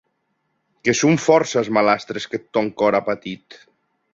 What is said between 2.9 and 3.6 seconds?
a patit.